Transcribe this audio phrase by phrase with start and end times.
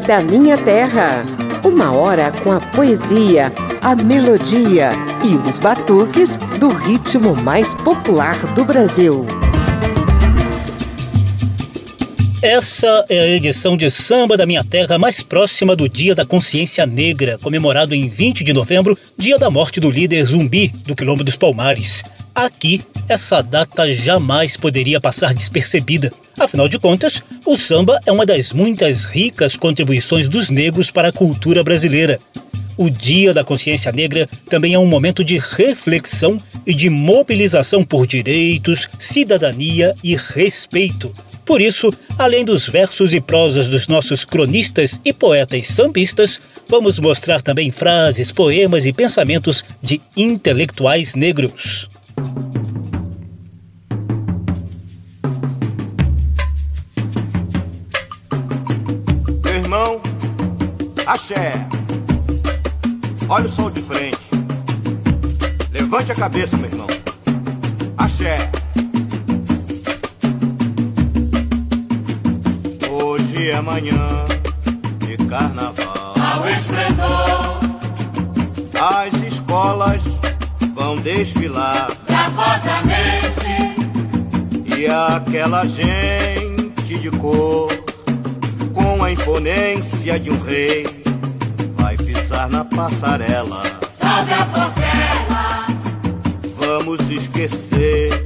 [0.00, 1.24] Da Minha Terra.
[1.64, 4.90] Uma hora com a poesia, a melodia
[5.24, 9.26] e os batuques do ritmo mais popular do Brasil.
[12.42, 16.86] Essa é a edição de Samba da Minha Terra mais próxima do Dia da Consciência
[16.86, 21.36] Negra, comemorado em 20 de novembro, dia da morte do líder zumbi do Quilombo dos
[21.36, 22.04] Palmares.
[22.34, 26.12] Aqui, essa data jamais poderia passar despercebida.
[26.38, 31.12] Afinal de contas, o samba é uma das muitas ricas contribuições dos negros para a
[31.12, 32.20] cultura brasileira.
[32.76, 38.06] O Dia da Consciência Negra também é um momento de reflexão e de mobilização por
[38.06, 41.10] direitos, cidadania e respeito.
[41.46, 47.40] Por isso, além dos versos e prosas dos nossos cronistas e poetas sambistas, vamos mostrar
[47.40, 51.88] também frases, poemas e pensamentos de intelectuais negros.
[61.06, 61.66] Axé.
[63.28, 64.18] Olha o sol de frente.
[65.70, 66.86] Levante a cabeça, meu irmão.
[67.96, 68.50] Axé.
[72.90, 74.24] Hoje é manhã
[75.00, 76.14] de carnaval.
[76.18, 77.60] Ao esplendor
[78.80, 80.02] As escolas
[80.74, 81.90] vão desfilar.
[82.06, 83.46] gravosamente
[84.76, 87.68] E aquela gente de cor,
[89.06, 90.84] a imponência de um rei,
[91.76, 93.62] vai pisar na passarela.
[93.92, 95.68] sobe a portela.
[96.56, 98.24] Vamos esquecer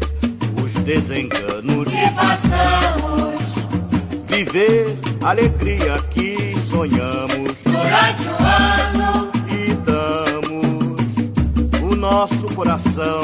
[0.65, 3.43] os desenganos, e passamos.
[4.27, 7.59] Viver a alegria que sonhamos.
[7.63, 9.31] Durante o ano.
[9.51, 10.97] E damos
[11.93, 13.21] o nosso coração,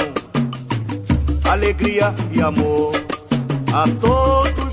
[1.42, 2.92] alegria e amor
[3.72, 4.65] a todos,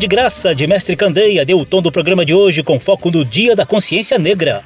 [0.00, 3.22] de Graça de Mestre Candeia deu o tom do programa de hoje com foco no
[3.22, 4.62] Dia da Consciência Negra.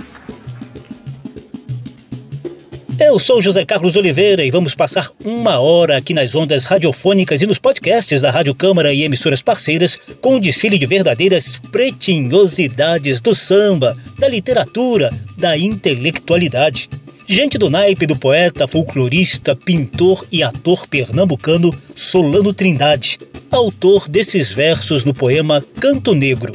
[3.00, 7.46] Eu sou José Carlos Oliveira e vamos passar uma hora aqui nas ondas radiofônicas e
[7.46, 13.34] nos podcasts da Rádio Câmara e emissoras parceiras com um desfile de verdadeiras pretinhosidades do
[13.34, 16.88] samba, da literatura, da intelectualidade.
[17.26, 23.18] Gente do naipe do poeta, folclorista, pintor e ator pernambucano Solano Trindade,
[23.50, 26.52] autor desses versos no poema Canto Negro.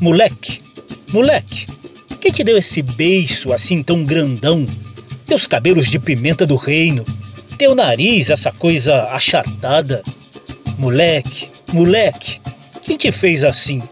[0.00, 0.60] Moleque,
[1.12, 1.66] moleque,
[2.20, 4.64] quem te deu esse beiço assim tão grandão?
[5.26, 7.04] Teus cabelos de pimenta do reino,
[7.58, 10.04] teu nariz, essa coisa achatada.
[10.78, 12.40] Moleque, moleque,
[12.82, 13.82] quem te fez assim?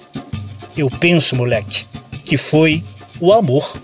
[0.76, 1.84] Eu penso, moleque,
[2.24, 2.84] que foi
[3.18, 3.76] o amor.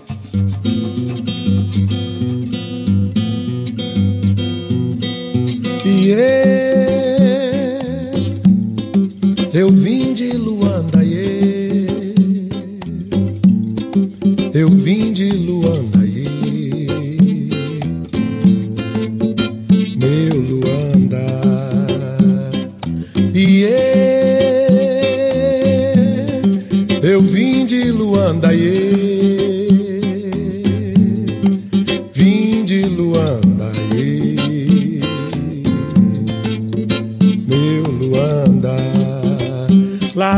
[6.05, 6.43] Iê,
[9.53, 10.12] eu eu vim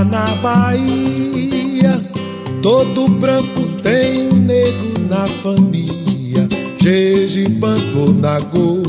[0.04, 2.02] na Bahia,
[2.62, 6.50] todo branco tem um negro na família.
[6.82, 8.84] Jejipanto Nagô.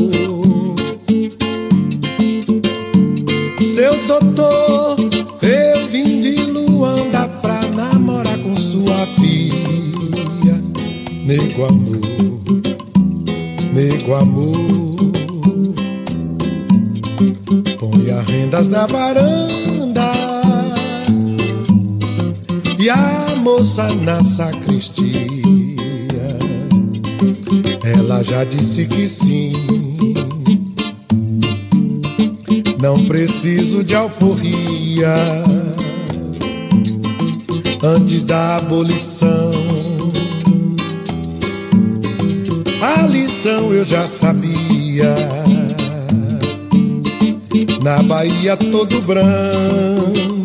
[3.62, 4.96] Seu doutor,
[5.42, 10.60] eu vim de Luanda pra namorar com sua filha.
[11.24, 12.00] Nego amor,
[13.72, 14.56] nego amor.
[17.78, 19.65] Põe as rendas na varanda
[23.84, 25.26] na sacristia.
[27.84, 29.52] Ela já disse que sim.
[32.80, 35.14] Não preciso de alforria
[37.82, 39.52] antes da abolição.
[42.80, 45.14] A lição eu já sabia.
[47.82, 50.35] Na Bahia todo branco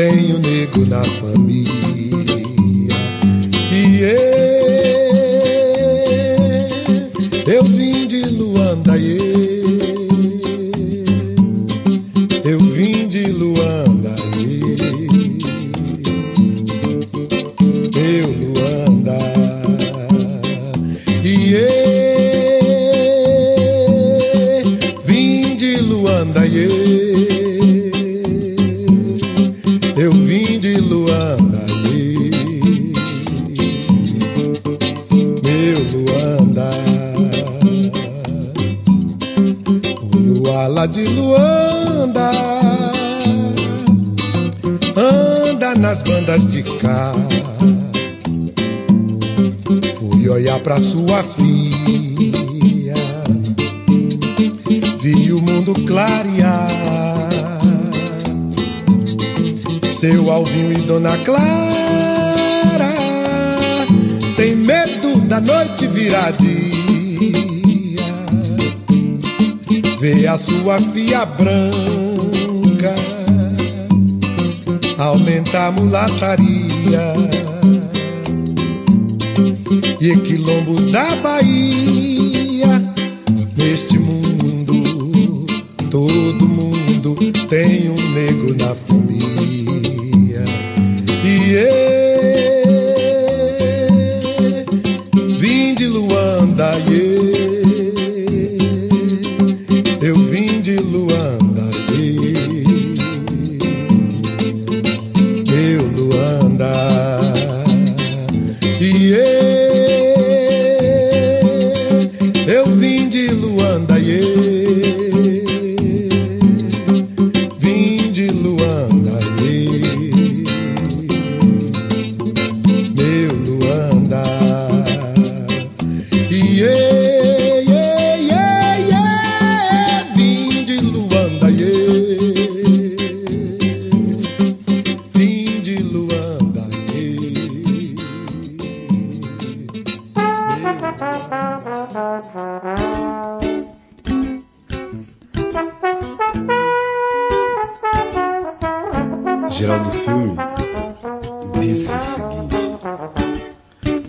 [0.00, 1.39] tem o negro na família.
[45.80, 47.12] Nas bandas de cá.
[49.98, 52.94] Fui olhar pra sua filha,
[55.00, 56.68] vi o mundo clarear.
[59.90, 61.40] Seu Alvinho e Dona Clara
[64.36, 66.50] tem medo da noite virar dia.
[69.98, 71.99] Vê a sua filha branca
[75.00, 77.14] aumenta a mulataria
[80.00, 82.82] e quilombos da Bahia.
[83.56, 85.46] Neste mundo,
[85.90, 86.39] todo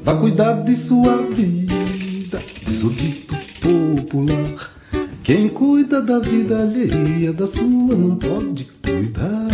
[0.03, 4.71] Vá cuidar de sua vida, diz o dito popular.
[5.23, 9.47] Quem cuida da vida alheia, da sua não pode cuidar.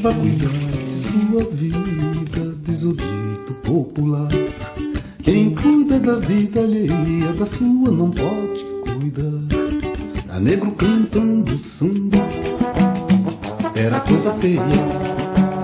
[0.00, 0.48] Vá cuidar
[0.82, 4.30] de sua vida, diz o dito popular.
[5.22, 9.60] Quem cuida da vida alheia, da sua não pode cuidar.
[10.30, 12.18] A negro cantando samba
[13.74, 14.60] era coisa feia.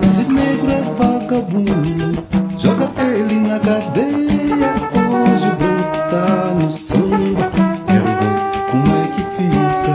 [0.03, 2.23] Esse negro é vagabundo,
[3.17, 4.71] ele na cadeia.
[5.11, 5.51] Hoje
[6.11, 7.51] tá no samba.
[7.87, 8.39] Quero ver
[8.71, 9.95] como é que fica.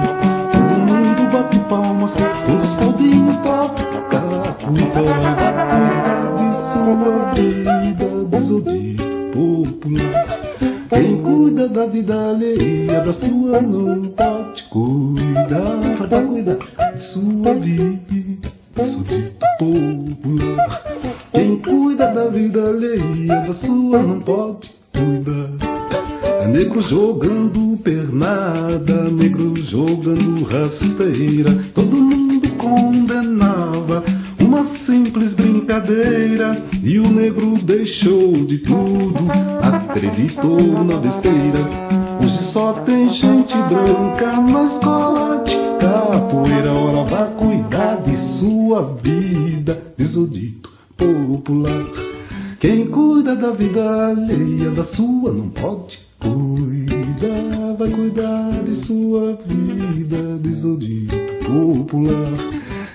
[0.51, 4.21] Todo mundo bate palmas, quando os faldinhos toca.
[4.65, 5.01] Cuida,
[5.37, 10.25] vai cuidar de sua vida, diz o dito popular.
[10.89, 16.07] Quem cuida da vida alheia, da sua não pode cuidar.
[16.09, 20.00] Vai cuidar de sua vida, sou dito popular
[22.31, 25.49] vida alheia, da sua não pode cuidar.
[26.41, 34.03] É negro jogando pernada, negro jogando rasteira, todo mundo condenava
[34.39, 36.63] uma simples brincadeira.
[36.81, 39.27] E o negro deixou de tudo,
[39.61, 41.59] acreditou na besteira.
[42.23, 46.71] Hoje só tem gente branca na escola de capoeira.
[46.71, 52.10] Ora, vá cuidar de sua vida, diz o dito popular.
[52.61, 60.37] Quem cuida da vida alheia da sua não pode cuidar, vai cuidar de sua vida,
[60.39, 62.37] diz o dito popular.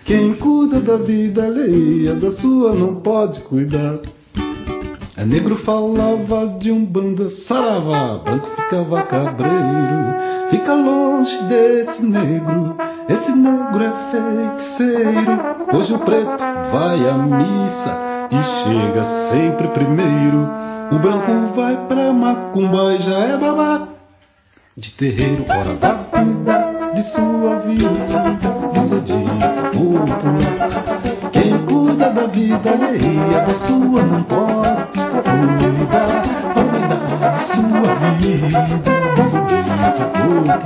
[0.05, 3.99] Quem cuida da vida alheia da sua não pode cuidar.
[5.17, 10.15] É negro falava de um banda saravá, branco ficava cabreiro.
[10.49, 12.77] Fica longe desse negro,
[13.09, 15.77] esse negro é feiticeiro.
[15.77, 20.49] Hoje o preto vai à missa e chega sempre primeiro.
[20.93, 23.89] O branco vai pra macumba e já é babá
[24.77, 25.45] de terreiro.
[25.49, 27.89] Ora vá cuidar de sua vida,
[28.75, 29.13] isso de
[29.73, 30.69] popular.
[31.33, 36.23] Quem cuida da vida alheia da sua não pode cuidar.
[36.55, 38.61] Vai cuidar de sua vida,
[39.23, 39.57] isso de
[40.13, 40.61] popular.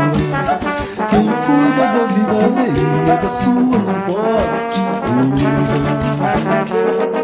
[1.08, 7.19] Quem cuida da vida alheia da sua não pode cuidar.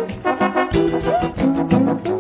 [1.56, 2.15] thank you.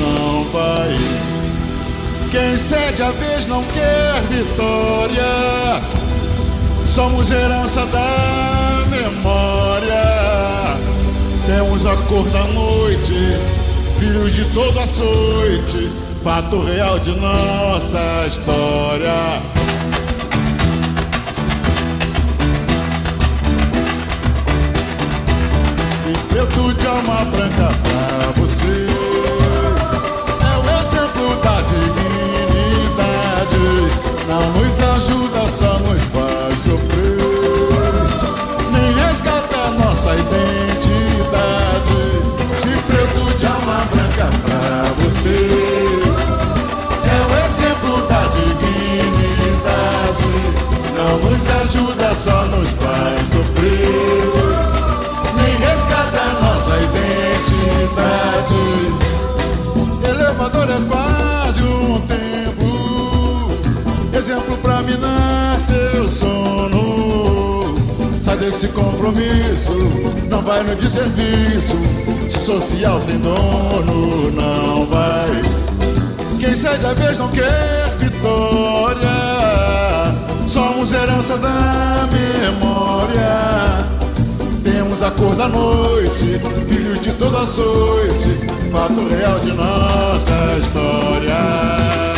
[0.00, 0.96] Não vai.
[2.30, 5.80] Quem cede a vez não quer vitória.
[6.86, 10.76] Somos herança da memória.
[11.46, 13.14] Temos a cor da noite,
[13.98, 19.42] filhos de toda açoite fato real de nossa história.
[26.28, 28.91] Preto de alma branca pra você
[31.42, 33.16] da dignidade.
[34.28, 37.18] Não nos ajuda, só nos faz sofrer.
[38.72, 42.00] Nem resgata nossa identidade.
[42.58, 44.70] Se preto de alma branca pra
[45.04, 45.72] você.
[51.12, 54.32] não nos ajuda, só nos faz sofrer.
[55.36, 57.82] Nem resgata nossa identidade.
[60.08, 61.31] Elevador é quase
[61.64, 63.48] um tempo,
[64.16, 67.74] exemplo pra minar teu sono.
[68.20, 69.74] Sai desse compromisso,
[70.30, 71.76] não vai no desserviço.
[72.28, 75.42] Se social tem dono, não vai.
[76.38, 79.08] Quem cede a vez não quer vitória.
[80.46, 83.86] Somos herança da memória.
[84.62, 88.28] Temos a cor da noite, filhos de toda açoite,
[88.72, 92.11] fato real de nossa história.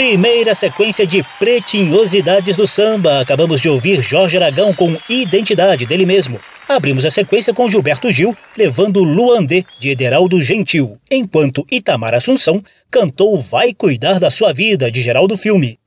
[0.00, 3.20] Primeira sequência de pretinhosidades do samba.
[3.20, 6.40] Acabamos de ouvir Jorge Aragão com Identidade dele mesmo.
[6.66, 13.38] Abrimos a sequência com Gilberto Gil levando Luandê de Ederaldo Gentil, enquanto Itamar Assunção cantou
[13.38, 15.78] Vai Cuidar da Sua Vida de Geraldo Filme.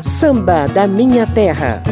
[0.00, 1.82] Samba da Minha Terra.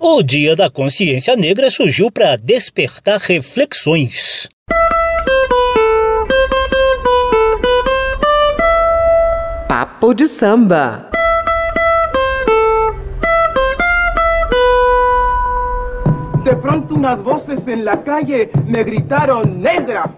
[0.00, 4.48] O Dia da Consciência Negra surgiu para despertar reflexões.
[9.78, 11.08] Papo de samba.
[16.42, 20.10] De pronto unas voces en la calle me gritaron negra.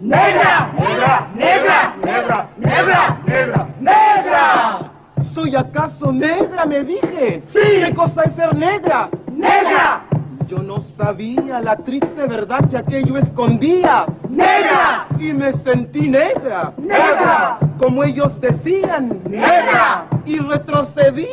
[0.00, 4.90] Negra, negra, negra, negra, negra, negra, negra.
[5.34, 7.44] ¿Soy acaso negra, me dije?
[7.52, 7.60] Sí.
[7.84, 9.08] ¿Qué cosa es ser negra?
[9.30, 10.02] Negra,
[10.50, 14.04] Yo no sabía la triste verdad que aquello escondía.
[14.28, 16.72] negra, Y me sentí negra.
[16.76, 17.58] Negra.
[17.80, 19.20] Como ellos decían.
[19.28, 20.06] Negra.
[20.24, 21.28] Y retrocedí.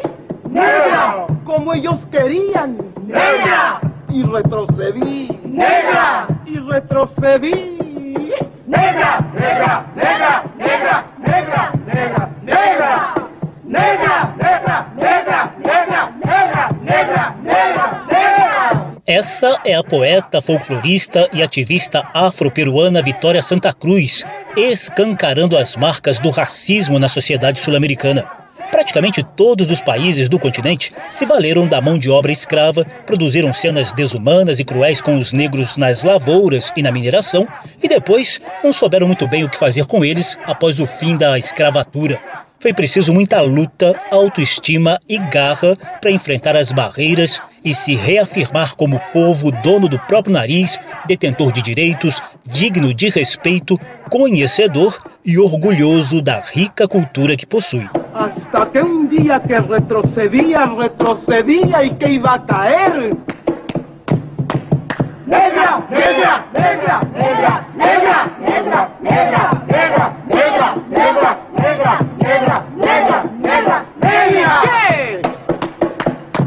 [0.48, 1.26] Negra.
[1.46, 2.78] Como ellos querían.
[3.08, 3.80] Negra.
[4.08, 5.30] Y retrocedí.
[5.46, 6.28] Negra.
[6.46, 8.36] Y retrocedí.
[8.68, 13.16] negra, negra, negra, negra, negra, negra, negra, negra,
[13.66, 17.37] negra, negra, negra, negra, negra, negra, negra.
[19.10, 24.26] Essa é a poeta, folclorista e ativista afro-peruana Vitória Santa Cruz,
[24.58, 28.30] escancarando as marcas do racismo na sociedade sul-americana.
[28.70, 33.94] Praticamente todos os países do continente se valeram da mão de obra escrava, produziram cenas
[33.94, 37.48] desumanas e cruéis com os negros nas lavouras e na mineração,
[37.82, 41.40] e depois não souberam muito bem o que fazer com eles após o fim da
[41.40, 42.37] escravatura.
[42.60, 49.00] Foi preciso muita luta, autoestima e garra para enfrentar as barreiras e se reafirmar como
[49.14, 53.76] povo dono do próprio nariz, detentor de direitos, digno de respeito,
[54.10, 57.88] conhecedor e orgulhoso da rica cultura que possui.
[58.14, 62.44] Hasta que un día que retrocedía, retrocedía y que iba a.
[65.28, 74.62] Negra, negra, negra, negra, negra, negra, negra, negra, negra, negra, negra, negra, negra, negra, negra.
[74.64, 75.22] ¿Qué?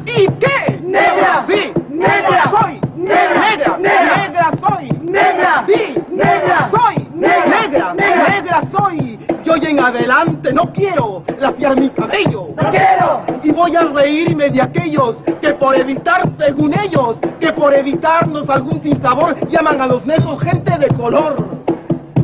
[0.07, 0.81] ¿Y qué?
[0.83, 1.45] Negra.
[1.47, 1.73] Sí.
[1.89, 2.53] Negra.
[2.59, 2.81] Soy.
[2.97, 3.79] Negra.
[3.79, 4.17] Negra.
[4.17, 4.51] Negra.
[4.61, 4.89] Soy.
[5.03, 5.65] Negra.
[5.67, 5.95] Sí.
[6.11, 6.71] Negra.
[6.71, 7.09] Soy.
[7.15, 7.95] Negra.
[7.95, 8.63] Negra.
[8.73, 9.19] Soy.
[9.45, 12.49] Y hoy en adelante no quiero laciar mi cabello.
[12.57, 13.23] No quiero.
[13.43, 18.81] Y voy a reírme de aquellos que por evitar, según ellos, que por evitarnos algún
[18.83, 21.61] sinsabor llaman a los negros gente de color.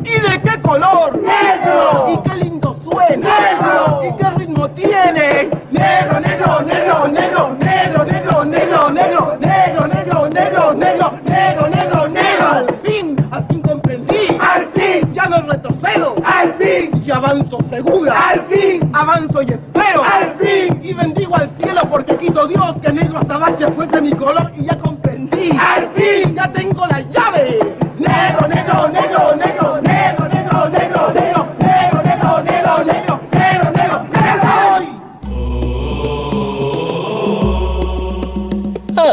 [0.07, 1.19] ¿Y de qué color?
[1.21, 2.07] Negro.
[2.13, 3.39] ¿Y qué lindo suena?
[3.41, 4.01] Negro.
[4.05, 5.49] ¿Y qué ritmo tiene?
[5.71, 12.26] Negro, negro, negro, negro, negro, negro, negro, negro, negro, negro, negro, negro, negro, negro, negro.
[15.41, 16.15] no retrocedo.
[16.23, 17.03] Al fin.
[17.05, 18.29] Y avanzo segura.
[18.29, 18.89] Al fin.
[18.93, 20.03] Avanzo y espero.
[20.03, 20.79] Al fin.
[20.83, 24.77] Y bendigo al cielo porque quito Dios que negro azabache fuese mi color y ya
[24.77, 25.51] comprendí.
[25.59, 26.35] Al fin.
[26.35, 27.59] Ya tengo la llave.
[27.97, 31.13] Negro, negro, negro, negro, negro, negro, negro, negro.
[31.13, 31.66] negro.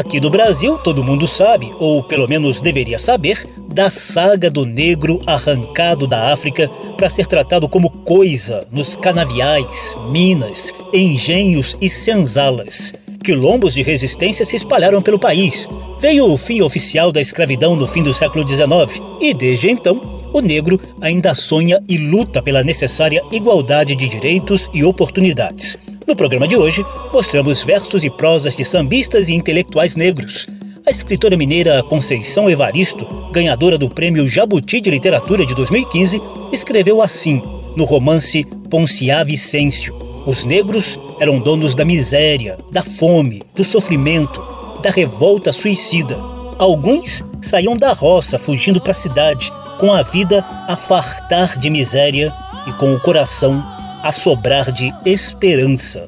[0.04, 5.18] Aqui no Brasil, todo mundo sabe, ou pelo menos deveria saber, da saga do negro
[5.26, 12.92] arrancado da África para ser tratado como coisa nos canaviais, minas, engenhos e senzalas.
[13.24, 15.66] Quilombos de resistência se espalharam pelo país.
[15.98, 19.98] Veio o fim oficial da escravidão no fim do século XIX e, desde então,
[20.34, 25.78] o negro ainda sonha e luta pela necessária igualdade de direitos e oportunidades.
[26.06, 30.46] No programa de hoje, mostramos versos e prosas de sambistas e intelectuais negros.
[30.86, 36.20] A escritora mineira Conceição Evaristo, ganhadora do Prêmio Jabuti de Literatura de 2015,
[36.52, 37.40] escreveu assim,
[37.74, 44.44] no romance Ponciá Vicêncio: Os negros eram donos da miséria, da fome, do sofrimento,
[44.82, 46.20] da revolta suicida.
[46.58, 52.30] Alguns saíam da roça fugindo para a cidade, com a vida a fartar de miséria
[52.66, 53.73] e com o coração
[54.04, 56.04] a sobrar de esperança.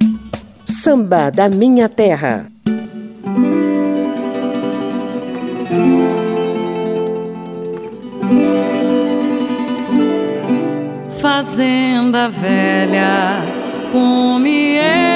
[0.67, 2.47] Samba da Minha Terra.
[11.19, 13.43] Fazenda velha,
[13.91, 15.09] comieira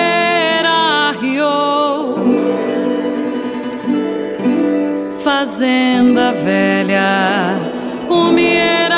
[1.21, 2.15] rio.
[5.23, 7.59] Fazenda velha,
[8.09, 8.90] comieira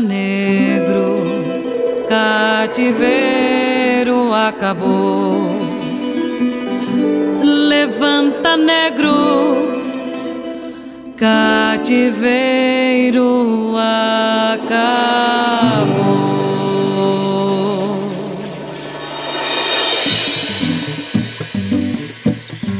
[0.00, 1.22] negro,
[2.08, 2.98] cativeiro
[4.32, 5.48] acabou.
[7.42, 9.78] Levanta negro
[11.18, 12.38] cativeiro
[14.56, 15.08] acabou.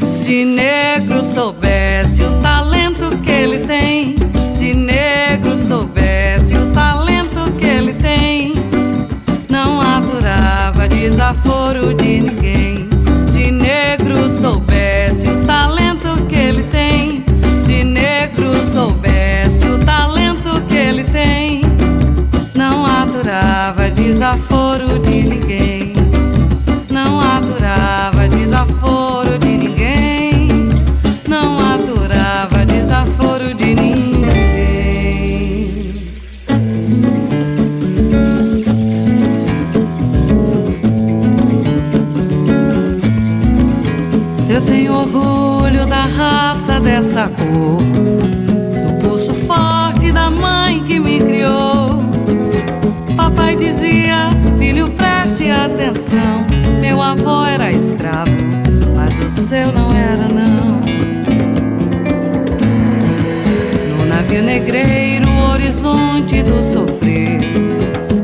[0.06, 4.14] Se negro soubesse o talento que ele tem,
[4.48, 7.07] se negro soubesse o talento
[11.28, 12.88] desaforo de ninguém.
[13.26, 17.22] Se negro soubesse o talento que ele tem,
[17.54, 21.60] se negro soubesse o talento que ele tem,
[22.54, 25.47] não aturava desaforo de ninguém.
[47.30, 51.88] Do pulso forte da mãe que me criou.
[53.16, 56.46] Papai dizia, filho, preste atenção.
[56.80, 58.30] Meu avô era escravo,
[58.94, 60.80] mas o seu não era, não.
[63.96, 67.40] No navio negreiro, o horizonte do sofrer.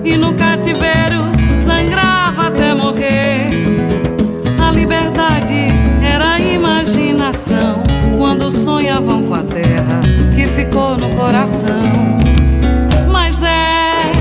[0.05, 1.25] E no cativeiro,
[1.57, 3.49] sangrava até morrer.
[4.61, 5.69] A liberdade
[6.03, 7.74] era a imaginação.
[8.45, 10.03] Quando sonhavam com a terra
[10.37, 11.81] que ficou no coração.
[13.11, 14.13] Mas é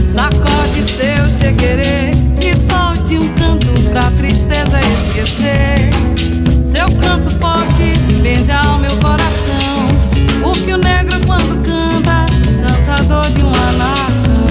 [0.00, 5.90] Sacode seu chequerê e solte um canto pra tristeza esquecer.
[6.64, 9.88] Seu canto forte benze ao meu coração.
[10.48, 12.26] O que o negro quando canta,
[12.86, 14.46] cantador de uma nação.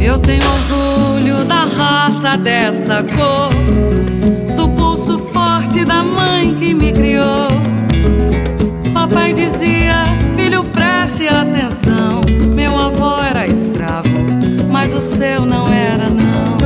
[0.00, 3.50] Eu tenho orgulho da raça dessa cor,
[5.88, 7.48] da mãe que me criou.
[8.92, 10.04] Papai dizia,
[10.36, 12.20] filho, preste atenção.
[12.54, 14.08] Meu avô era escravo,
[14.70, 16.58] mas o seu não era, não.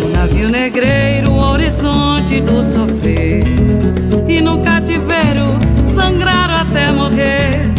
[0.00, 3.44] No navio negreiro, o horizonte do sofrer.
[4.26, 5.46] E no cativeiro,
[5.86, 7.70] sangraram até morrer.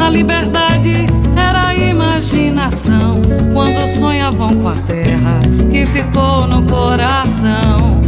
[0.00, 0.67] A liberdade
[2.68, 3.20] imaginação.
[3.52, 8.00] Quando sonhavam com a terra que ficou no coração.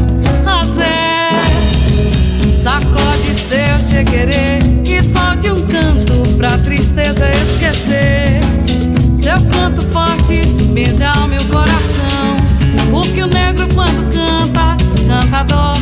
[0.47, 1.41] Azé,
[2.53, 8.41] sacode seu chequerê e solte um canto pra tristeza esquecer.
[9.19, 11.71] Seu canto forte benze ao meu coração.
[12.91, 15.80] Porque o negro quando canta, cantador de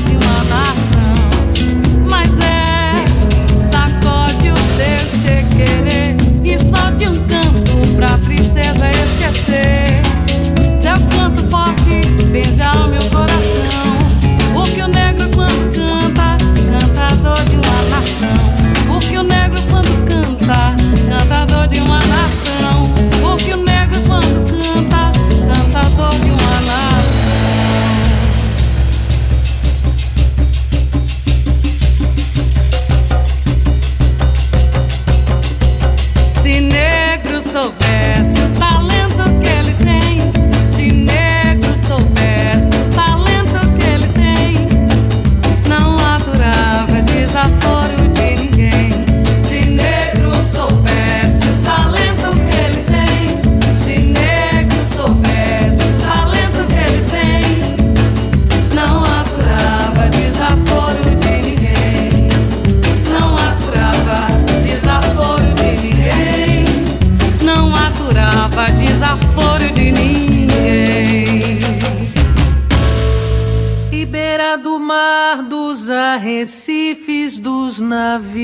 [76.29, 78.37] arrecifes dos navios,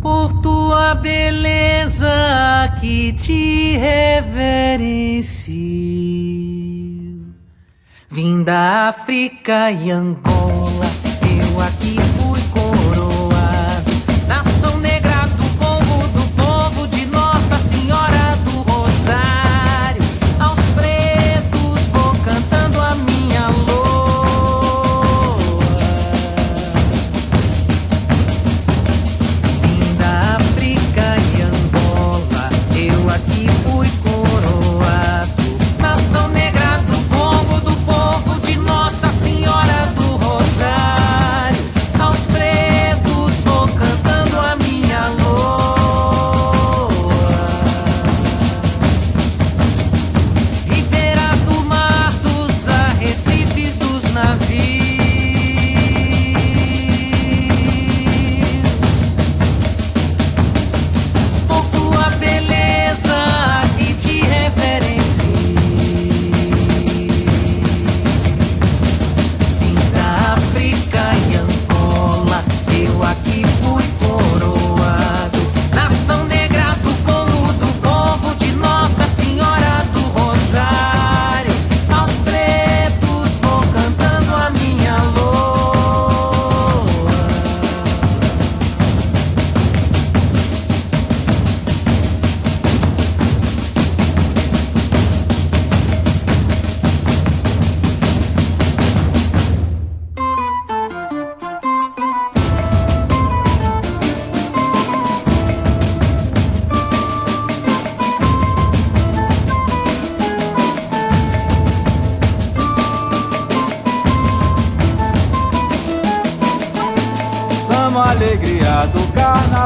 [0.00, 5.54] por tua beleza que te reverencio,
[8.08, 10.86] vim da África e Angola,
[11.22, 12.07] eu aqui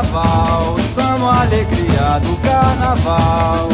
[0.02, 3.68] carnaval, samba alegria do carnaval.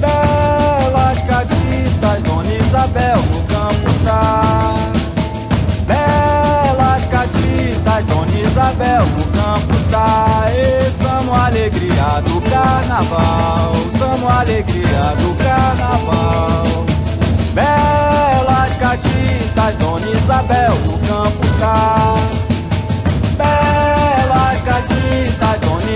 [0.00, 4.74] Belas caditas, Dona Isabel no campo tá.
[5.86, 10.46] Belas caditas, Dona Isabel no campo tá.
[10.50, 16.84] E samba alegria do carnaval, samba alegria do carnaval.
[17.52, 22.43] Belas caditas, Dona Isabel no campo tá.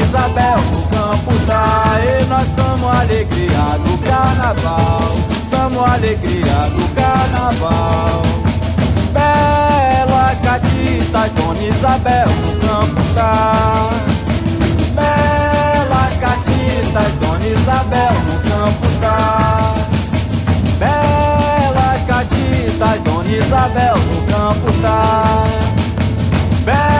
[0.08, 2.00] Isabel no campo tá.
[2.02, 5.12] E nós somos alegria do carnaval,
[5.50, 8.22] somos alegria do carnaval.
[9.12, 13.90] Belas caditas, Dona Isabel no campo tá.
[14.94, 19.74] Belas caditas, Dona Isabel no campo tá.
[20.78, 25.44] Belas caditas, Dona Isabel no campo tá.
[26.64, 26.97] Belas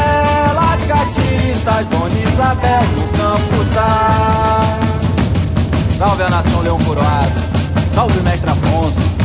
[1.79, 4.79] caditas, Dona Isabel no campo tá.
[5.97, 7.33] Salve a nação Leão Coroado,
[7.95, 9.18] salve o mestre Afonso.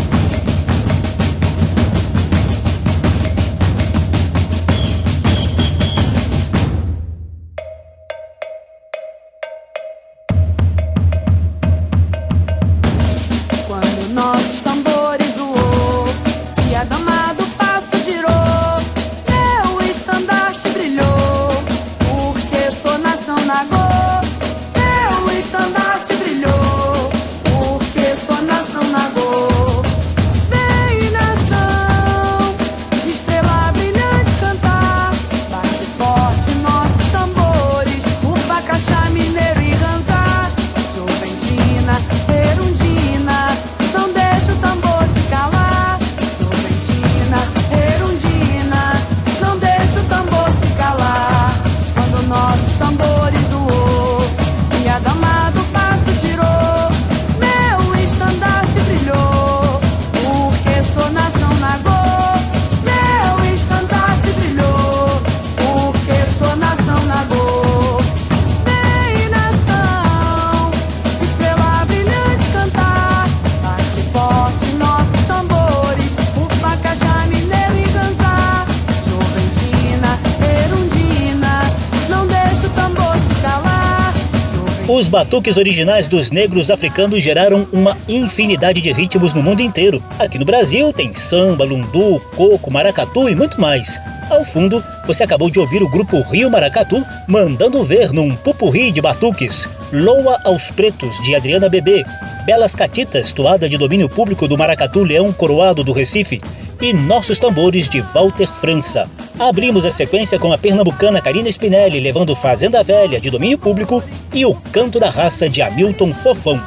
[85.03, 90.01] Os batuques originais dos negros africanos geraram uma infinidade de ritmos no mundo inteiro.
[90.17, 93.99] Aqui no Brasil tem samba, lundu, coco, maracatu e muito mais.
[94.29, 99.01] Ao fundo, você acabou de ouvir o grupo Rio Maracatu mandando ver num pupurri de
[99.01, 102.05] batuques Loa aos Pretos, de Adriana Bebê,
[102.45, 106.39] Belas Catitas, toada de domínio público do Maracatu Leão Coroado do Recife,
[106.81, 109.09] e Nossos Tambores, de Walter França.
[109.39, 114.45] Abrimos a sequência com a pernambucana Karina Spinelli levando Fazenda Velha, de domínio público, e
[114.45, 116.61] o Canto da Raça, de Hamilton Fofão.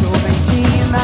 [0.00, 0.98] Juventina,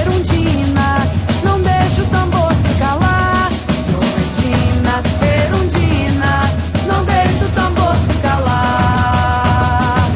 [0.00, 1.06] Erundina,
[1.44, 3.50] não deixa o tambor se calar.
[3.90, 5.02] Juventina,
[5.44, 6.50] Erundina,
[6.86, 10.08] não deixa o tambor se calar.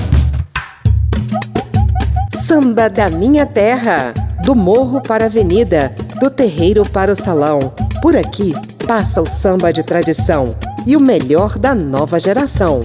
[2.46, 7.58] Samba da minha terra, do morro para a avenida, do terreiro para o salão.
[8.00, 8.54] Por aqui
[8.88, 12.80] passa o samba de tradição e o melhor da nova geração.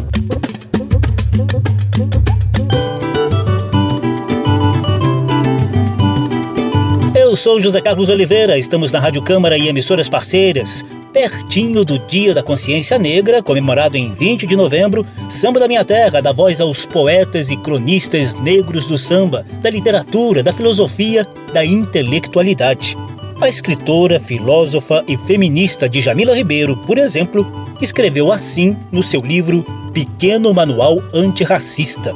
[7.15, 10.83] Eu sou José Carlos Oliveira, estamos na Rádio Câmara e emissoras parceiras.
[11.13, 16.21] Pertinho do Dia da Consciência Negra, comemorado em 20 de novembro, Samba da Minha Terra
[16.21, 22.97] dá voz aos poetas e cronistas negros do samba, da literatura, da filosofia, da intelectualidade.
[23.43, 27.45] A escritora, filósofa e feminista Djamila Ribeiro, por exemplo,
[27.81, 32.15] escreveu assim no seu livro Pequeno Manual Antirracista.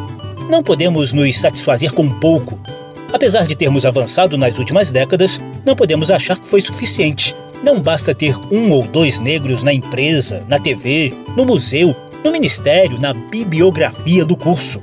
[0.49, 2.57] Não podemos nos satisfazer com pouco.
[3.11, 7.35] Apesar de termos avançado nas últimas décadas, não podemos achar que foi suficiente.
[7.61, 12.97] Não basta ter um ou dois negros na empresa, na TV, no museu, no ministério,
[13.01, 14.81] na bibliografia do curso.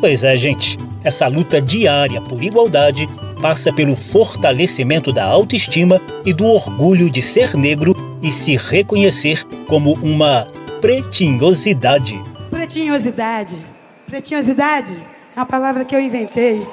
[0.00, 3.06] Pois é, gente, essa luta diária por igualdade
[3.42, 9.94] passa pelo fortalecimento da autoestima e do orgulho de ser negro e se reconhecer como
[9.94, 10.46] uma
[10.80, 12.22] pretinhosidade.
[12.50, 13.56] Pretinhosidade.
[14.06, 14.96] Pretinhosidade
[15.34, 16.64] é uma palavra que eu inventei.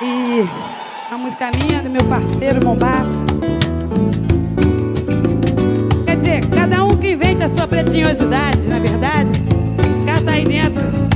[0.00, 0.48] E
[1.10, 3.26] a música minha, do meu parceiro Mombaça.
[6.06, 9.32] Quer dizer, cada um que invente a sua pretinhosidade, na verdade,
[10.06, 11.09] cata aí dentro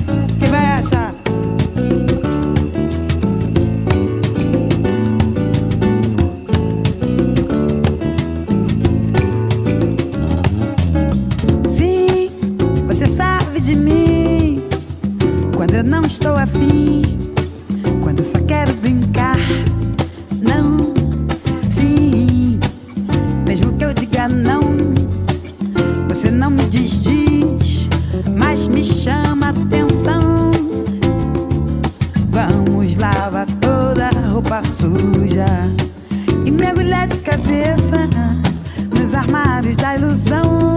[15.85, 17.03] não estou afim.
[18.03, 19.37] Quando só quero brincar,
[20.40, 20.94] não,
[21.70, 22.59] sim.
[23.47, 24.61] Mesmo que eu diga não,
[26.09, 27.88] você não me diz,
[28.37, 30.51] mas me chama atenção.
[32.31, 35.47] Vamos lavar toda a roupa suja
[36.47, 38.09] e mergulhar de cabeça
[38.99, 40.73] nos armários da ilusão.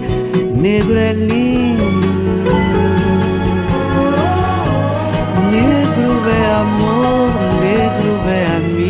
[0.57, 1.85] negro é lindo,
[5.51, 8.86] negro é amor, negro é amigo.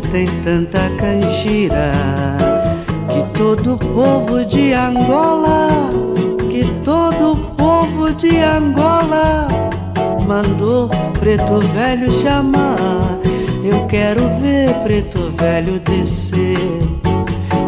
[0.00, 1.92] Tem tanta canjira
[3.08, 5.88] que todo povo de Angola,
[6.50, 9.46] que todo povo de Angola
[10.26, 10.88] mandou
[11.18, 13.18] preto velho chamar.
[13.62, 16.58] Eu quero ver preto velho descer.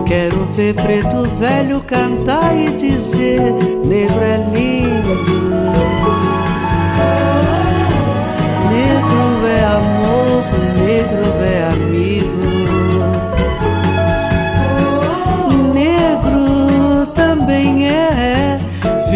[0.04, 3.40] Quero ver preto velho cantar e dizer:
[3.84, 5.46] Negro é lindo.
[8.68, 10.44] Negro é amor,
[10.76, 12.15] negro é amigo.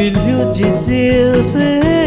[0.00, 1.54] Filho de Deus.
[1.56, 1.99] É.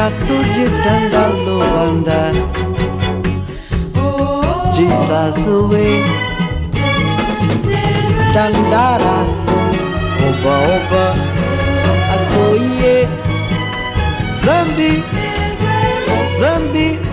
[0.00, 2.20] Catu de Dandaluanda
[4.74, 5.88] Desazue
[8.32, 9.18] Dandara
[10.26, 11.04] Oba Oba
[12.16, 12.96] Zambi
[14.42, 14.92] Zambi
[16.38, 17.09] Zambi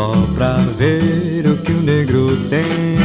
[0.00, 2.96] só pra ver o que o negro tem.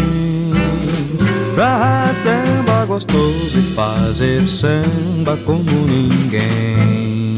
[1.53, 7.35] Pra samba gostoso e fazer samba como ninguém.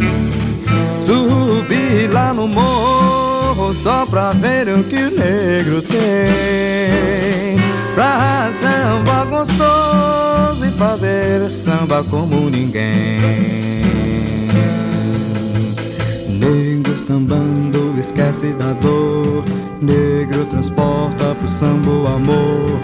[1.02, 7.58] Subi lá no morro só pra ver o que o negro tem.
[7.96, 13.87] Pra samba gostoso e fazer samba como ninguém.
[17.08, 19.42] Sambando, esquece da dor.
[19.82, 22.80] Negro transporta pro samba o amor.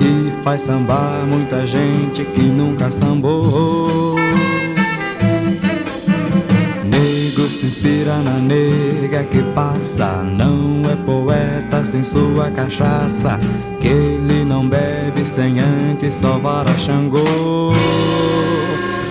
[0.00, 4.16] E faz sambar muita gente que nunca sambou.
[6.84, 10.22] Negro se inspira na nega que passa.
[10.22, 13.38] Não é poeta sem sua cachaça.
[13.78, 17.72] Que ele não bebe sem antes sovar a Xangô.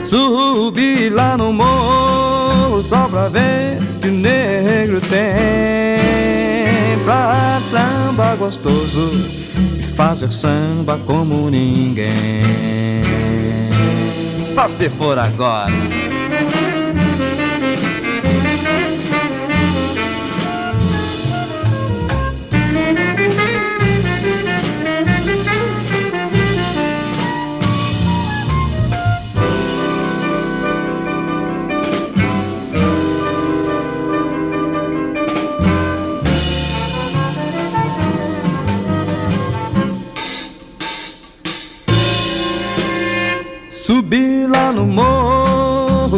[0.03, 5.97] Subi lá no morro só pra ver que o negro tem
[7.03, 9.09] pra samba gostoso
[9.79, 12.43] e fazer samba como ninguém.
[14.53, 15.73] Só se for agora.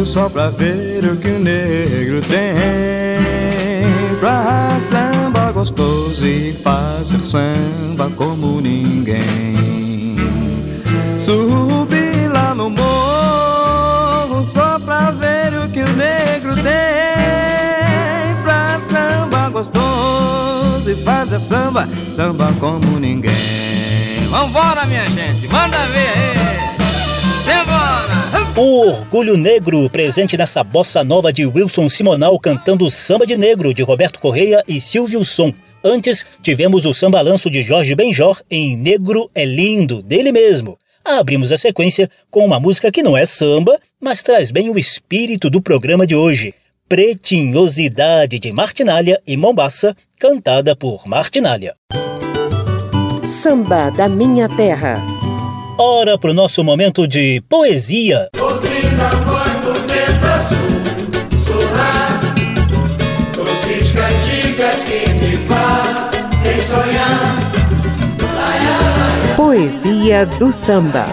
[0.08, 3.84] Só pra ver o que o negro tem.
[4.18, 10.16] Pra samba gostoso e fazer samba como ninguém.
[11.18, 18.34] Subi lá no morro só pra ver o que o negro tem.
[18.42, 24.26] Pra samba gostoso e fazer samba, samba como ninguém.
[24.30, 26.77] Vambora, minha gente, manda ver aí.
[28.56, 33.82] O Orgulho Negro, presente nessa bossa nova de Wilson Simonal cantando Samba de Negro, de
[33.82, 35.52] Roberto Correia e Silvio Som.
[35.84, 40.76] Antes, tivemos o sambalanço de Jorge Benjor em Negro é Lindo, dele mesmo.
[41.04, 45.48] Abrimos a sequência com uma música que não é samba, mas traz bem o espírito
[45.48, 46.52] do programa de hoje.
[46.88, 51.76] Pretinhosidade de Martinalha e Mombaça, cantada por Martinalha.
[53.24, 55.00] Samba da Minha Terra.
[55.80, 58.28] Hora para o nosso momento de poesia.
[69.36, 71.06] Poesia do samba.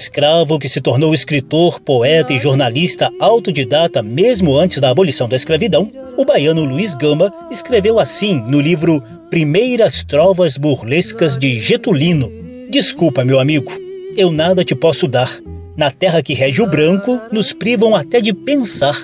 [0.00, 5.92] Ex-escravo que se tornou escritor, poeta e jornalista autodidata mesmo antes da abolição da escravidão,
[6.16, 12.32] o baiano Luiz Gama escreveu assim no livro Primeiras Trovas Burlescas de Getulino.
[12.70, 13.70] Desculpa, meu amigo,
[14.16, 15.30] eu nada te posso dar.
[15.76, 18.96] Na terra que rege o branco, nos privam até de pensar.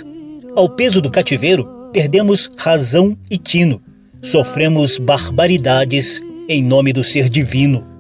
[0.57, 3.83] Ao peso do cativeiro, perdemos razão e tino.
[4.23, 7.96] Sofremos barbaridades em nome do ser divino.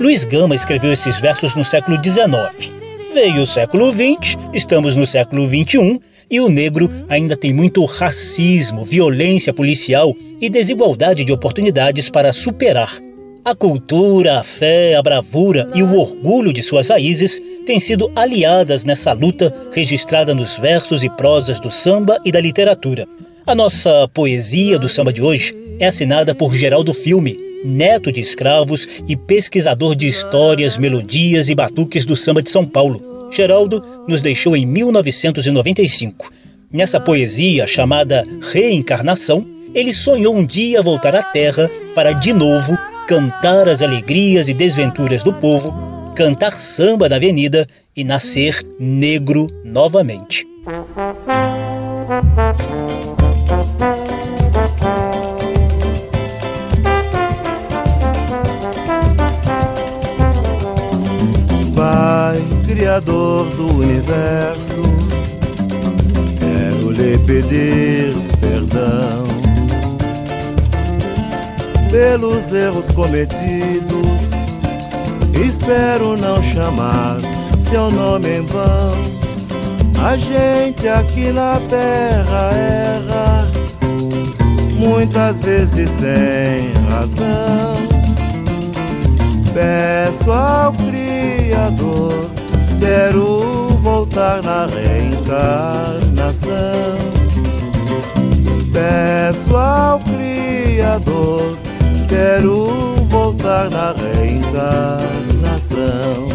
[0.00, 2.74] Luiz Gama escreveu esses versos no século XIX.
[3.12, 8.84] Veio o século XX, estamos no século XXI e o negro ainda tem muito racismo,
[8.84, 12.98] violência policial e desigualdade de oportunidades para superar.
[13.44, 18.84] A cultura, a fé, a bravura e o orgulho de suas raízes têm sido aliadas
[18.84, 23.06] nessa luta registrada nos versos e prosas do samba e da literatura.
[23.46, 28.86] A nossa poesia do samba de hoje é assinada por Geraldo Filme, neto de escravos
[29.08, 33.28] e pesquisador de histórias, melodias e batuques do samba de São Paulo.
[33.32, 36.30] Geraldo nos deixou em 1995.
[36.70, 43.68] Nessa poesia chamada Reencarnação, ele sonhou um dia voltar à Terra para de novo cantar
[43.68, 45.72] as alegrias e desventuras do povo,
[46.14, 50.46] cantar samba na avenida e nascer negro novamente.
[62.94, 64.82] Criador do universo,
[66.38, 69.24] quero lhe pedir perdão
[71.90, 74.20] pelos erros cometidos.
[75.44, 77.16] Espero não chamar
[77.68, 78.92] seu nome em vão.
[80.00, 83.48] A gente aqui na terra erra,
[84.78, 87.74] muitas vezes sem razão.
[89.52, 92.30] Peço ao Criador,
[92.84, 93.40] quero
[93.80, 96.52] voltar na reencarnação.
[98.72, 101.56] Peço ao Criador,
[102.08, 102.66] quero
[103.08, 106.28] voltar na reencarnação.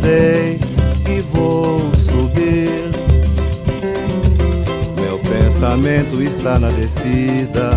[0.00, 0.58] Sei
[1.04, 1.78] que vou
[2.10, 2.90] subir,
[5.00, 7.70] meu pensamento está na descida.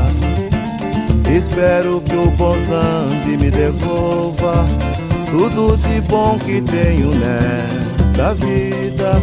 [1.30, 4.66] Espero que o Bozambi me devolva
[5.36, 9.22] tudo de bom que tenho nesta vida.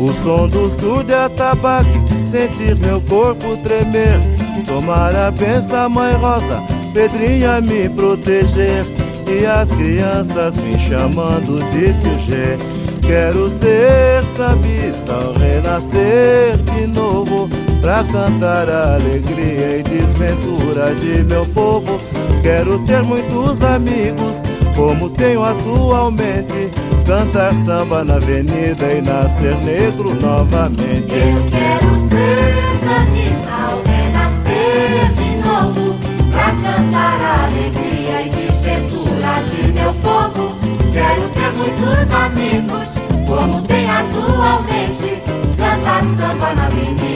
[0.00, 4.18] O som do surdo e atabaque, sentir meu corpo tremer.
[4.66, 6.62] Tomar a benção, mãe rosa,
[6.94, 8.86] Pedrinha me proteger.
[9.26, 12.58] E as crianças me chamando de tio G
[13.00, 17.48] Quero ser sambista renascer de novo
[17.84, 22.00] Pra cantar a alegria e desventura de meu povo.
[22.42, 24.43] Quero ter muitos amigos,
[24.74, 26.70] como tenho atualmente
[27.06, 31.12] Cantar samba na avenida e nascer negro novamente.
[31.12, 35.98] Eu quero ser sambista ao renascer de novo
[36.30, 40.56] Pra cantar a alegria e desventura de meu povo.
[40.92, 42.94] Quero ter muitos amigos,
[43.26, 45.22] como tem atualmente
[45.58, 47.13] Cantar samba na avenida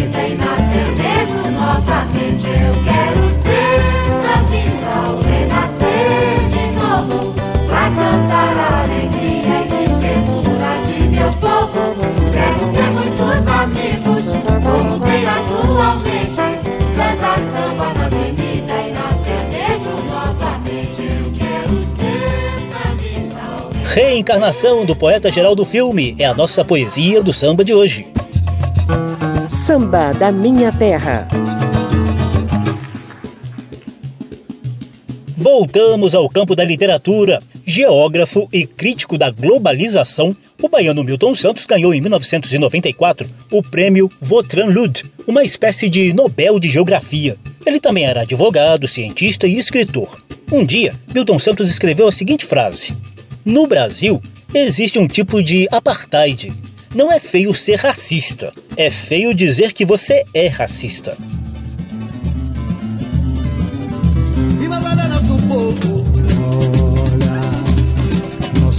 [23.98, 28.06] Reencarnação do poeta geral do filme é a nossa poesia do samba de hoje.
[29.48, 31.26] Samba da Minha Terra.
[35.36, 37.42] Voltamos ao campo da literatura.
[37.78, 44.64] Geógrafo e crítico da globalização, o baiano Milton Santos ganhou em 1994 o prêmio Vautrin
[44.64, 47.36] Lud, uma espécie de Nobel de Geografia.
[47.64, 50.20] Ele também era advogado, cientista e escritor.
[50.50, 52.96] Um dia, Milton Santos escreveu a seguinte frase:
[53.44, 54.20] No Brasil,
[54.52, 56.52] existe um tipo de apartheid.
[56.92, 61.16] Não é feio ser racista, é feio dizer que você é racista.
[64.60, 64.66] E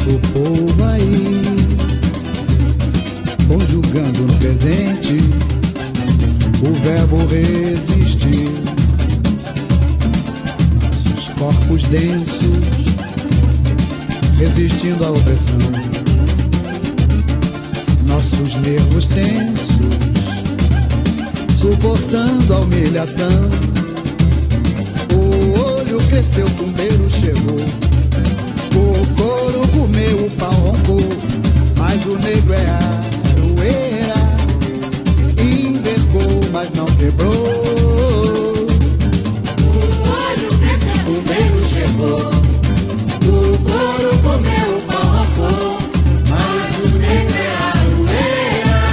[0.10, 1.42] nosso povo aí,
[3.48, 5.18] conjugando no presente
[6.62, 8.50] o verbo resistir.
[10.82, 12.50] Nossos corpos densos
[14.38, 15.60] resistindo à opressão,
[18.06, 19.80] nossos nervos tensos
[21.56, 23.50] suportando a humilhação.
[25.14, 27.89] O olho cresceu, o tumbeiro chegou.
[29.80, 31.00] Comeu, o pau roncou.
[31.78, 34.14] Mas o negro é aroeira.
[35.38, 37.32] Envergou, mas não quebrou.
[39.64, 39.72] O
[40.04, 42.30] olho cresceu, o tumbeiro chegou.
[43.24, 45.80] O couro comeu, o pau roncou.
[46.28, 47.48] Mas o negro é
[47.80, 48.84] aroeira.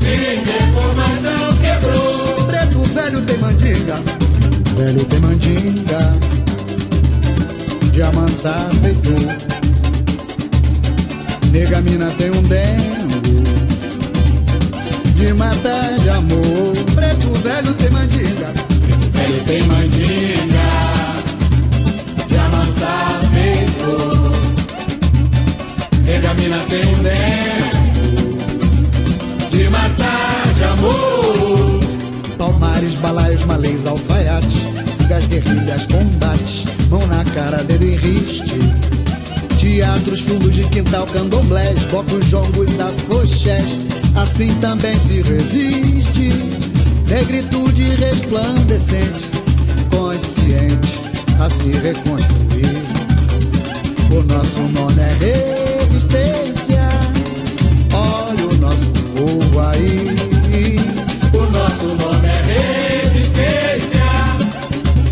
[0.00, 2.46] Envergou, mas não quebrou.
[2.46, 3.96] Preto velho tem mandinga.
[3.96, 6.00] Preto velho tem mandinga.
[7.92, 9.51] De amansar feitor.
[11.52, 13.42] Nega mina tem um dengo.
[15.14, 16.72] De matar de amor.
[16.94, 18.46] Preto velho tem mandinga.
[18.86, 20.70] Preto velho tem mandinga.
[22.26, 24.32] De amansar feitor.
[26.02, 28.38] Nega mina tem um dengo.
[29.50, 31.80] De matar de amor.
[32.38, 34.56] Palmares, balaios, malês, alfaiates,
[34.96, 36.02] fugas, guerrilhas com
[37.92, 39.01] existe.
[39.62, 43.78] Teatros, fundos de quintal, candomblés, bocos, jongos, afoxés,
[44.16, 46.32] assim também se resiste.
[47.06, 49.30] Negritude resplandecente,
[49.88, 50.98] consciente
[51.40, 52.82] a se reconstruir.
[54.10, 56.82] O nosso nome é resistência.
[57.94, 60.76] Olha o nosso povo aí.
[61.34, 64.02] O nosso nome é resistência.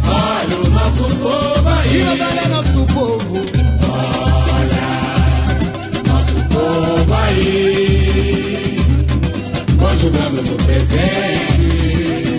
[0.04, 2.49] Olha o nosso povo aí.
[10.42, 12.38] No presente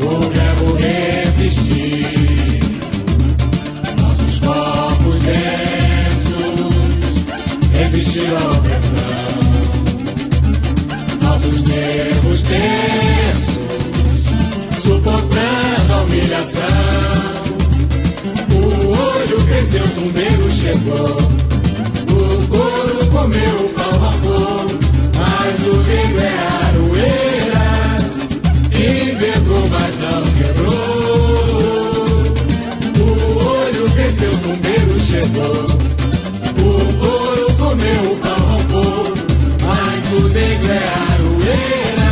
[0.00, 2.60] o verbo resistir.
[4.00, 6.74] Nossos corpos densos
[7.72, 9.36] resistir à opressão.
[11.22, 13.66] Nossos nervos tensos
[14.80, 16.62] suportando a humilhação.
[18.50, 21.16] O olho cresceu, o tumbeiro chegou.
[22.10, 24.66] O couro comeu, o pau rancou.
[25.14, 26.55] Mas o negro é aroeira.
[35.38, 39.14] O couro comeu, o pau roncou.
[39.66, 42.10] Mas o negro é aroeira.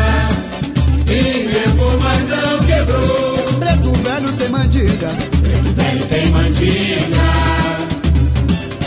[1.08, 3.38] Envergou, mas não quebrou.
[3.58, 5.16] Preto velho tem mandinga.
[5.40, 7.28] Preto velho tem mandinga.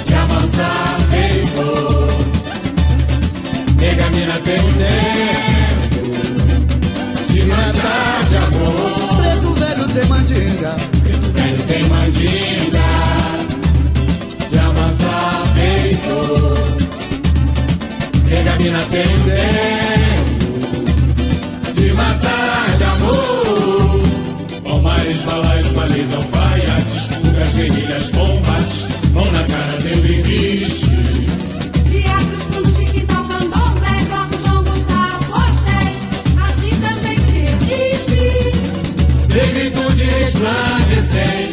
[0.05, 1.63] De avançar feito.
[3.79, 6.11] Nega mina tem um tempo.
[7.33, 9.17] De matar de amor.
[9.17, 10.96] Preto velho tem mandinga.
[18.29, 20.37] Nega mina tem tempo.
[21.73, 24.01] De matar de amor.
[24.63, 28.85] Palmares, balaios, balizam, vaiates, fugas, guerrilhas, combates.
[29.13, 30.87] Mão na cara, deu e viste.
[31.89, 35.97] Teatros, de quintal, candomblé, blocos, jongos, afoxés,
[36.47, 38.25] assim também se existe.
[39.33, 41.46] Negritude resplandecente,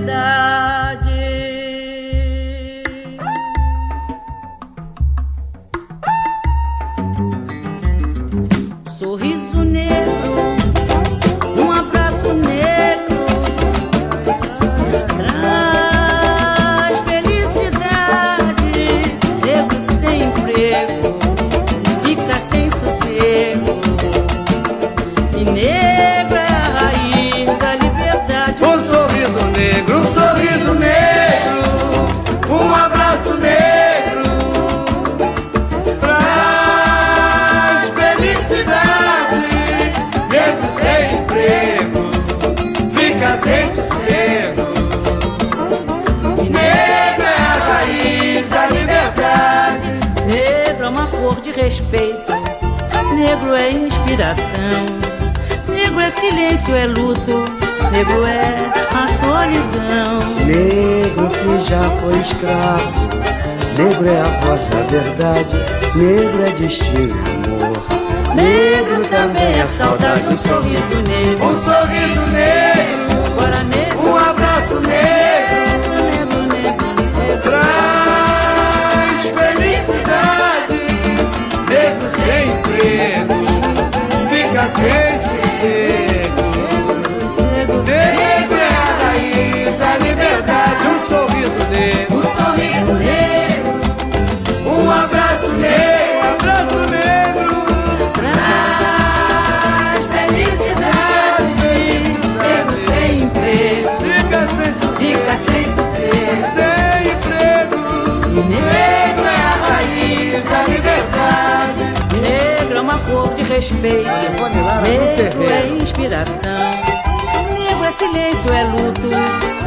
[0.00, 0.59] liberdade.
[62.40, 63.10] Escravo,
[63.76, 65.56] negro é a voz da verdade,
[65.94, 67.76] negro é destino e amor.
[68.34, 71.46] Negro também é saudade, um sorriso negro.
[71.46, 73.10] Um sorriso negro,
[73.68, 74.90] negro, um abraço negro.
[76.00, 76.86] negro, negro,
[77.26, 77.42] negro.
[77.42, 80.80] Traz felicidade,
[81.68, 83.34] negro sem emprego,
[84.30, 85.10] fica sem.
[85.60, 86.09] Negro
[112.90, 114.10] uma cor de respeito.
[114.82, 116.70] Negro é inspiração.
[117.56, 119.08] Negro é silêncio, é luto.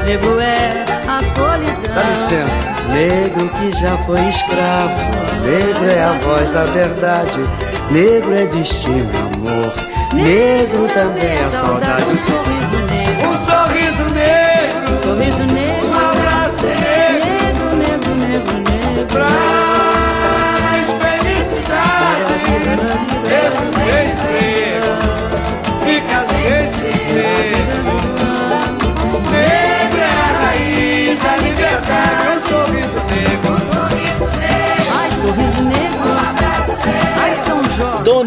[0.06, 1.96] Negro é a solidão.
[1.96, 2.74] Dá licença.
[2.92, 4.94] Negro que já foi escravo,
[5.42, 7.40] negro é a voz da verdade,
[7.90, 9.74] negro é destino amor.
[10.14, 12.04] Negro também é saudade.
[12.04, 13.30] um sorriso negro.
[13.30, 15.63] Um sorriso negro, Sorriso negro.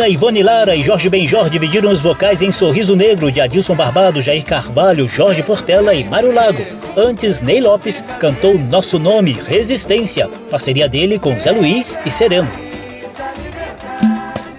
[0.07, 4.23] Dona Ivone Lara e Jorge Benjor dividiram os vocais em Sorriso Negro de Adilson Barbado,
[4.23, 6.65] Jair Carvalho, Jorge Portela e Mário Lago.
[6.97, 12.49] Antes, Ney Lopes cantou Nosso Nome, Resistência, parceria dele com Zé Luiz e Sereno.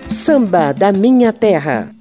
[0.09, 1.91] Samba da Minha Terra.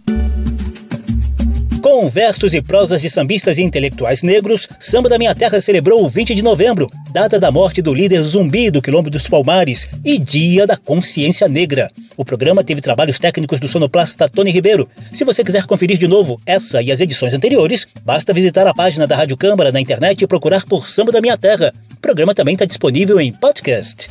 [1.81, 6.09] Com versos e prosas de sambistas e intelectuais negros, Samba da Minha Terra celebrou o
[6.09, 10.67] 20 de novembro, data da morte do líder zumbi do Quilombo dos Palmares e Dia
[10.67, 11.91] da Consciência Negra.
[12.15, 14.87] O programa teve trabalhos técnicos do sonoplasta Tony Ribeiro.
[15.15, 19.07] Se você quiser conferir de novo essa e as edições anteriores, basta visitar a página
[19.07, 21.73] da Rádio Câmara na internet e procurar por Samba da Minha Terra.
[21.91, 24.11] O programa também está disponível em podcast.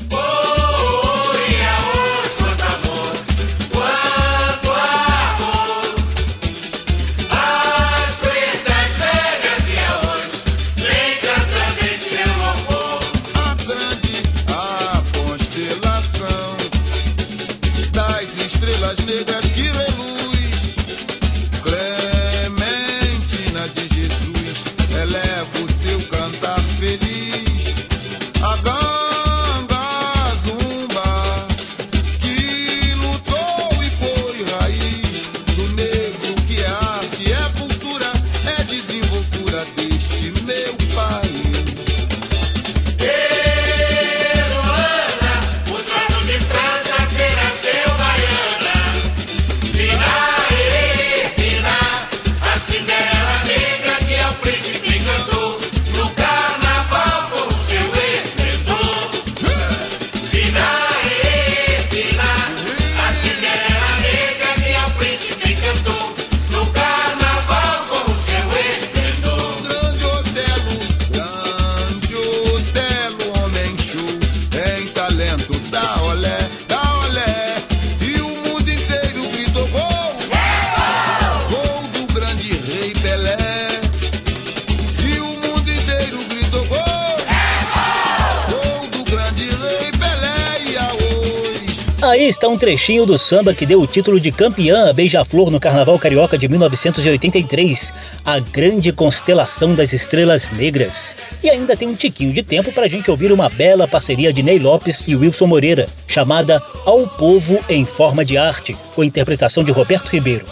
[92.55, 96.37] Um trechinho do samba que deu o título de campeã a Beija-Flor no Carnaval Carioca
[96.37, 97.93] de 1983,
[98.23, 101.17] a grande constelação das estrelas negras.
[101.43, 104.41] E ainda tem um tiquinho de tempo para a gente ouvir uma bela parceria de
[104.41, 109.73] Ney Lopes e Wilson Moreira, chamada Ao Povo em Forma de Arte, com interpretação de
[109.73, 110.45] Roberto Ribeiro.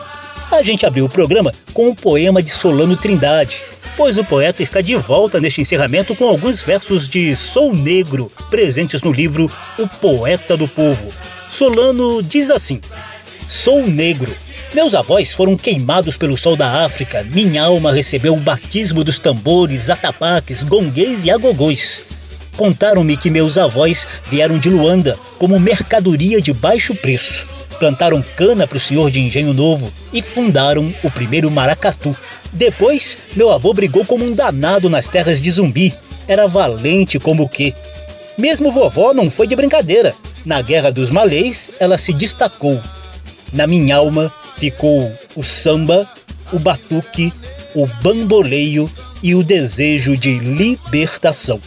[0.51, 3.63] A gente abriu o programa com um poema de Solano Trindade,
[3.95, 9.01] pois o poeta está de volta neste encerramento com alguns versos de Sou Negro, presentes
[9.03, 11.11] no livro O Poeta do Povo.
[11.47, 12.81] Solano diz assim:
[13.47, 14.33] Sou negro.
[14.73, 17.23] Meus avós foram queimados pelo sol da África.
[17.23, 22.03] Minha alma recebeu o batismo dos tambores, atapaques, gonguês e agogôs.
[22.57, 27.45] Contaram-me que meus avós vieram de Luanda como mercadoria de baixo preço.
[27.83, 32.15] Plantaram cana para o senhor de Engenho Novo e fundaram o primeiro maracatu.
[32.53, 35.93] Depois, meu avô brigou como um danado nas terras de Zumbi.
[36.25, 37.73] Era valente como o quê?
[38.37, 40.15] Mesmo vovó não foi de brincadeira.
[40.45, 42.79] Na Guerra dos Malês, ela se destacou.
[43.51, 46.07] Na minha alma ficou o samba,
[46.53, 47.33] o batuque,
[47.75, 48.89] o bamboleio
[49.21, 51.59] e o desejo de libertação.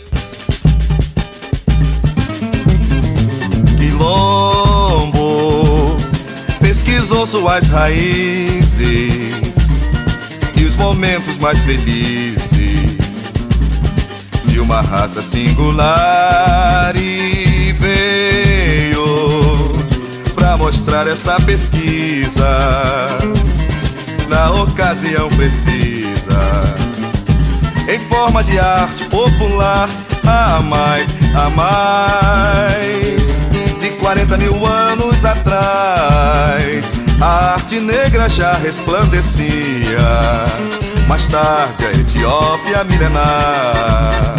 [7.27, 8.79] Suas raízes
[10.57, 12.37] e os momentos mais felizes
[14.45, 19.05] de uma raça singular e veio
[20.35, 22.47] pra mostrar essa pesquisa
[24.29, 26.77] na ocasião precisa
[27.89, 29.89] em forma de arte popular
[30.27, 33.17] a mais, a mais
[33.81, 37.06] de 40 mil anos atrás.
[37.21, 39.99] A arte negra já resplandecia.
[41.09, 44.35] Mais tarde a Etiópia milenar.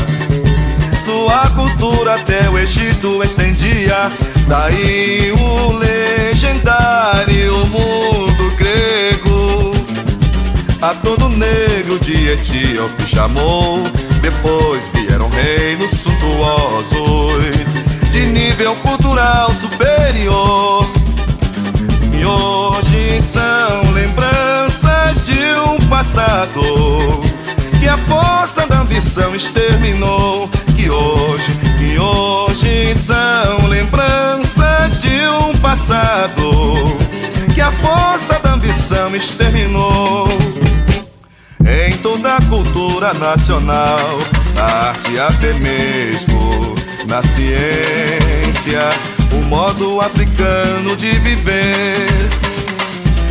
[1.03, 4.11] Sua cultura até o Egito estendia.
[4.47, 9.71] Daí o legendário mundo grego.
[10.81, 13.81] A todo negro de Etíope chamou.
[14.21, 17.73] Depois vieram reinos suntuosos
[18.11, 20.96] de nível cultural superior.
[22.27, 26.61] Hoje são lembranças de um passado
[27.79, 30.49] que a força da ambição exterminou.
[30.75, 36.51] Que hoje, que hoje são lembranças de um passado
[37.53, 40.27] que a força da ambição exterminou.
[41.65, 44.19] Em toda a cultura nacional,
[44.53, 46.75] na arte até mesmo
[47.07, 48.89] na ciência,
[49.47, 52.07] modo africano de viver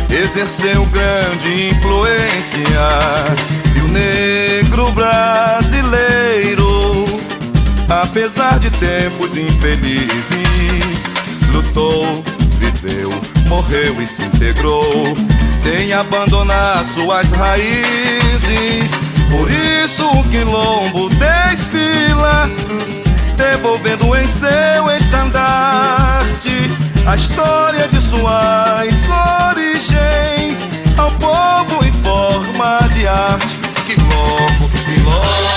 [0.09, 2.63] exerceu grande influência.
[3.75, 6.55] E o negro brasileiro,
[7.87, 11.03] apesar de tempos infelizes,
[11.51, 12.23] lutou,
[12.55, 13.11] viveu,
[13.47, 15.15] morreu e se integrou,
[15.61, 18.91] sem abandonar suas raízes.
[19.29, 22.49] Por isso o quilombo desfila,
[23.37, 26.71] devolvendo em seu estandarte
[27.05, 28.93] a história de suas
[29.49, 30.67] origens
[30.97, 33.55] ao povo em forma de arte.
[33.85, 35.56] Que louco, que louco,